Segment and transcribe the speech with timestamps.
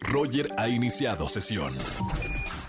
[0.00, 1.74] Roger ha iniciado sesión.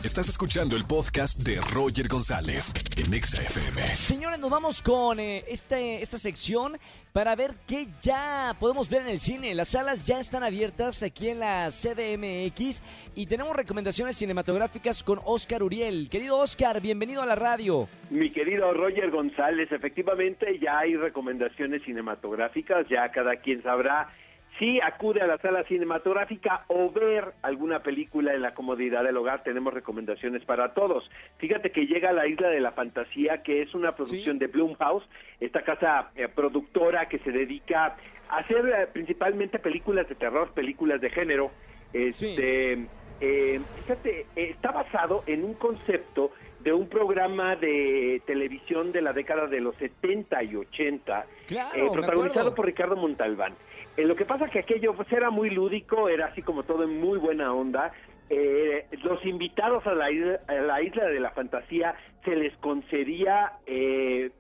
[0.04, 3.82] Estás escuchando el podcast de Roger González en Exa FM.
[3.96, 6.78] Señores, nos vamos con eh, este, esta sección
[7.14, 9.56] para ver qué ya podemos ver en el cine.
[9.56, 12.84] Las salas ya están abiertas aquí en la CDMX
[13.16, 16.10] y tenemos recomendaciones cinematográficas con Oscar Uriel.
[16.10, 17.88] Querido Oscar, bienvenido a la radio.
[18.10, 24.10] Mi querido Roger González, efectivamente ya hay recomendaciones cinematográficas, ya cada quien sabrá
[24.60, 29.44] si acude a la sala cinematográfica o ver alguna película en la comodidad del hogar,
[29.44, 31.10] tenemos recomendaciones para todos.
[31.38, 35.08] Fíjate que llega a la Isla de la Fantasía, que es una producción de Blumhouse,
[35.40, 37.96] esta casa eh, productora que se dedica
[38.30, 41.52] a hacer eh, principalmente películas de terror, películas de género.
[41.92, 42.88] Este,
[43.26, 49.48] eh, fíjate, está basado en un concepto de un programa de televisión de la década
[49.48, 51.26] de los 70 y 80,
[51.94, 53.54] protagonizado por Ricardo Montalbán.
[53.96, 57.00] Eh, lo que pasa que aquello pues, era muy lúdico, era así como todo en
[57.00, 57.94] muy buena onda.
[58.30, 63.54] Eh, los invitados a la, isla, a la isla de la fantasía se les concedía
[63.66, 64.32] eh,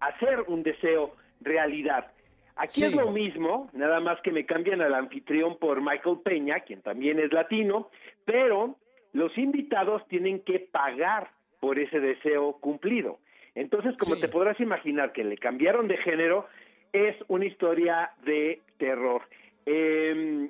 [0.00, 2.06] hacer un deseo realidad.
[2.56, 6.82] Aquí es lo mismo, nada más que me cambian al anfitrión por Michael Peña, quien
[6.82, 7.88] también es latino,
[8.24, 8.76] pero
[9.12, 13.18] los invitados tienen que pagar por ese deseo cumplido.
[13.54, 16.46] Entonces, como te podrás imaginar que le cambiaron de género,
[16.92, 19.22] es una historia de terror.
[19.66, 20.48] Eh,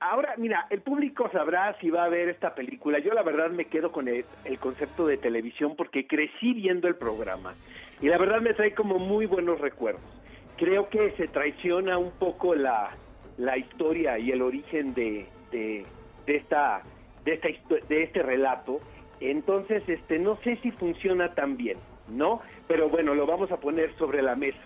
[0.00, 2.98] ahora, mira, el público sabrá si va a ver esta película.
[2.98, 4.24] Yo la verdad me quedo con el,
[4.60, 7.54] concepto de televisión porque crecí viendo el programa
[8.00, 10.21] y la verdad me trae como muy buenos recuerdos.
[10.56, 12.96] Creo que se traiciona un poco la,
[13.38, 15.84] la historia y el origen de, de,
[16.26, 16.82] de esta
[17.24, 17.48] de esta
[17.88, 18.80] de este relato.
[19.20, 21.78] Entonces, este no sé si funciona tan bien,
[22.08, 22.40] ¿no?
[22.66, 24.58] Pero bueno, lo vamos a poner sobre la mesa.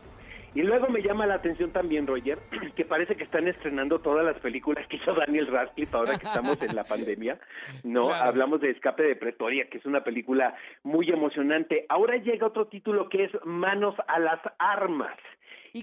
[0.57, 2.39] Y luego me llama la atención también, Roger,
[2.77, 6.61] que parece que están estrenando todas las películas que hizo Daniel Radcliffe ahora que estamos
[6.63, 7.39] en la pandemia,
[7.85, 8.11] ¿no?
[8.11, 11.85] Hablamos de Escape de Pretoria, que es una película muy emocionante.
[11.91, 15.15] Ahora llega otro título que es Manos a las Armas.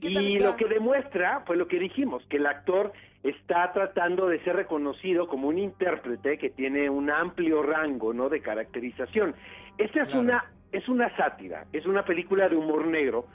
[0.01, 4.55] Y, lo que demuestra fue lo que dijimos, que el actor está tratando de ser
[4.55, 8.27] reconocido como un intérprete que tiene un amplio rango, ¿no?
[8.27, 9.35] De caracterización.
[9.77, 13.27] Esta es una es una sátira, es una película de humor negro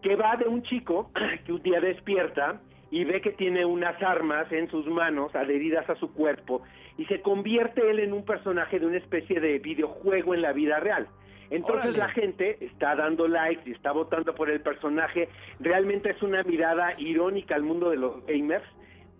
[0.00, 1.10] que va de un chico
[1.44, 2.60] que un día despierta
[2.90, 6.62] y ve que tiene unas armas en sus manos adheridas a su cuerpo
[6.96, 10.80] y se convierte él en un personaje de una especie de videojuego en la vida
[10.80, 11.08] real.
[11.50, 15.28] Entonces la gente está dando likes y está votando por el personaje.
[15.60, 18.64] Realmente es una mirada irónica al mundo de los gamers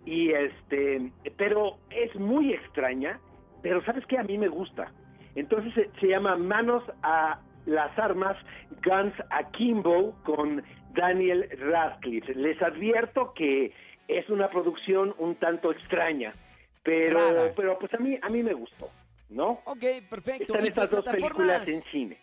[0.05, 3.19] y este, pero es muy extraña.
[3.61, 4.91] Pero sabes qué a mí me gusta.
[5.35, 8.37] Entonces se, se llama Manos a las armas
[8.83, 10.63] Guns Akimbo con
[10.93, 12.33] Daniel Radcliffe.
[12.33, 13.71] Les advierto que
[14.07, 16.33] es una producción un tanto extraña,
[16.83, 18.89] pero pero pues a mí a mí me gustó,
[19.29, 19.61] ¿no?
[19.65, 20.53] Ok, perfecto.
[20.53, 22.17] Están estas dos películas en cine.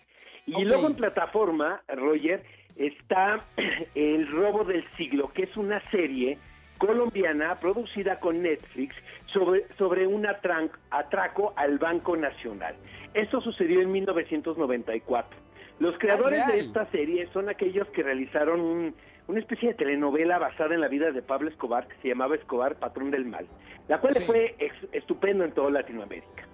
[0.46, 2.44] Y luego en plataforma, Roger,
[2.76, 3.44] está
[3.94, 6.38] El robo del siglo, que es una serie
[6.78, 8.94] colombiana producida con Netflix
[9.32, 12.74] sobre, sobre un atraco al Banco Nacional.
[13.14, 15.38] Esto sucedió en 1994.
[15.78, 18.94] Los creadores de esta serie son aquellos que realizaron
[19.26, 22.76] una especie de telenovela basada en la vida de Pablo Escobar que se llamaba Escobar,
[22.76, 23.46] Patrón del Mal,
[23.88, 24.54] la cual fue
[24.92, 26.46] estupendo en toda Latinoamérica.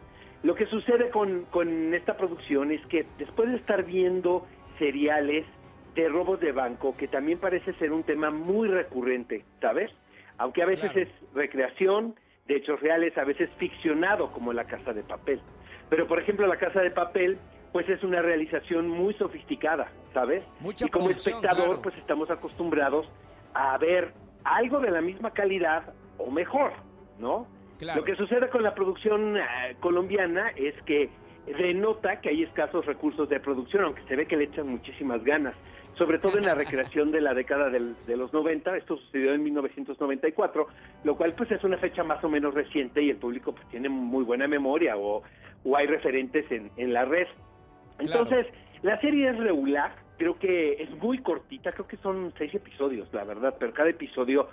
[0.43, 4.47] Lo que sucede con, con esta producción es que después de estar viendo
[4.79, 5.45] seriales
[5.95, 9.91] de robos de banco, que también parece ser un tema muy recurrente, ¿sabes?
[10.39, 12.15] Aunque a veces es recreación
[12.47, 15.41] de hechos reales, a veces ficcionado como La Casa de Papel.
[15.91, 17.39] Pero por ejemplo, La Casa de Papel
[17.73, 20.43] pues es una realización muy sofisticada, ¿sabes?
[20.81, 23.07] y como espectador, pues estamos acostumbrados
[23.55, 24.13] a ver
[24.45, 26.73] algo de la misma calidad o mejor,
[27.19, 27.47] ¿no?
[27.81, 29.43] Lo que sucede con la producción eh,
[29.81, 31.09] colombiana es que
[31.47, 35.55] denota que hay escasos recursos de producción, aunque se ve que le echan muchísimas ganas,
[35.95, 40.67] sobre todo en la recreación de la década de los 90, esto sucedió en 1994,
[41.05, 43.89] lo cual pues es una fecha más o menos reciente y el público pues tiene
[43.89, 45.23] muy buena memoria o,
[45.65, 47.27] o hay referentes en, en la red.
[47.99, 48.47] Entonces,
[48.83, 53.25] la serie es regular, creo que es muy cortita, creo que son seis episodios, la
[53.25, 54.49] verdad, pero cada episodio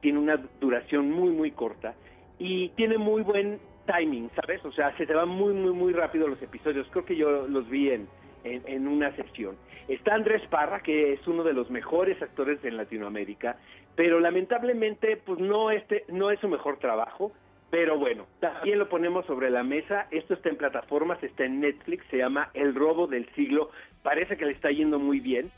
[0.00, 1.94] tiene una duración muy, muy corta
[2.42, 4.64] y tiene muy buen timing, ¿sabes?
[4.64, 6.88] O sea, se te van muy, muy, muy rápido los episodios.
[6.90, 8.08] Creo que yo los vi en,
[8.42, 9.56] en, una sección.
[9.86, 13.58] Está Andrés Parra, que es uno de los mejores actores en Latinoamérica,
[13.94, 17.30] pero lamentablemente, pues no, este, no es su mejor trabajo.
[17.70, 20.08] Pero bueno, también lo ponemos sobre la mesa.
[20.10, 23.70] Esto está en plataformas, está en Netflix, se llama El robo del siglo.
[24.02, 25.50] Parece que le está yendo muy bien.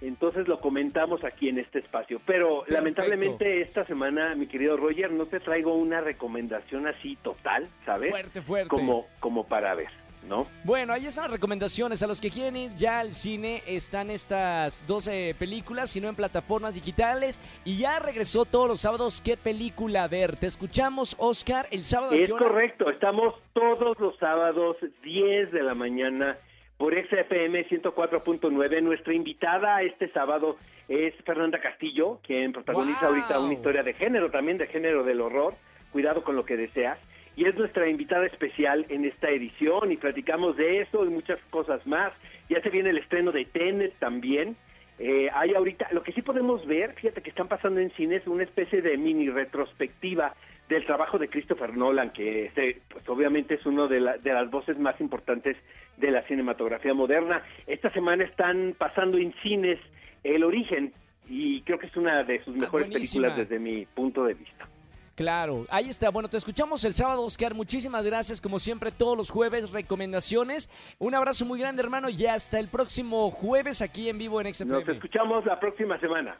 [0.00, 2.20] Entonces lo comentamos aquí en este espacio.
[2.26, 8.10] Pero lamentablemente esta semana, mi querido Roger, no te traigo una recomendación así total, ¿sabes?
[8.10, 8.68] Fuerte, fuerte.
[8.68, 9.88] Como, como para ver.
[10.28, 10.48] ¿No?
[10.64, 12.02] Bueno, ahí están las recomendaciones.
[12.02, 16.16] A los que quieren ir ya al cine están estas 12 películas, si no en
[16.16, 17.40] plataformas digitales.
[17.64, 19.20] Y ya regresó todos los sábados.
[19.20, 20.36] ¿Qué película ver?
[20.36, 22.10] Te escuchamos, Oscar, el sábado.
[22.10, 26.36] Es correcto, estamos todos los sábados, 10 de la mañana
[26.76, 28.82] por XFM 104.9.
[28.82, 30.56] Nuestra invitada este sábado
[30.88, 35.54] es Fernanda Castillo, quien protagoniza ahorita una historia de género, también de género del horror.
[35.92, 36.98] Cuidado con lo que deseas.
[37.36, 41.86] Y es nuestra invitada especial en esta edición y platicamos de eso y muchas cosas
[41.86, 42.12] más.
[42.48, 44.56] Ya se viene el estreno de Tenet también.
[44.98, 48.44] Eh, hay ahorita, lo que sí podemos ver, fíjate que están pasando en cines una
[48.44, 50.34] especie de mini retrospectiva
[50.68, 52.50] del trabajo de Christopher Nolan, que
[52.88, 55.56] pues, obviamente es uno de, de, las voces más importantes
[55.96, 57.42] de la cinematografía moderna.
[57.66, 59.78] Esta semana están pasando en cines
[60.24, 60.92] El Origen
[61.28, 64.68] y creo que es una de sus ah, mejores películas desde mi punto de vista.
[65.14, 66.10] Claro, ahí está.
[66.10, 67.54] Bueno, te escuchamos el sábado, Oscar.
[67.54, 70.68] Muchísimas gracias, como siempre, todos los jueves, recomendaciones.
[70.98, 74.72] Un abrazo muy grande, hermano, y hasta el próximo jueves aquí en vivo en XFM.
[74.72, 76.36] Nos escuchamos la próxima semana.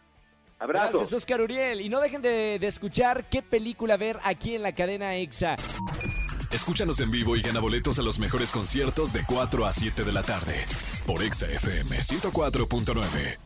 [0.58, 0.98] Abrazo.
[0.98, 1.80] Gracias, Oscar Uriel.
[1.80, 5.56] Y no dejen de, de, escuchar qué película ver aquí en la cadena EXA.
[6.50, 10.12] Escúchanos en vivo y gana boletos a los mejores conciertos de 4 a 7 de
[10.12, 10.64] la tarde
[11.06, 13.45] por EXA FM 104.9.